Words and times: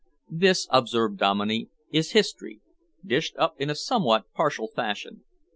"This," 0.31 0.67
observed 0.71 1.19
Dominey, 1.19 1.69
"is 1.91 2.13
history, 2.13 2.59
dished 3.05 3.35
up 3.37 3.53
in 3.61 3.69
a 3.69 3.75
somewhat 3.75 4.33
partial 4.33 4.67
fashion. 4.67 5.25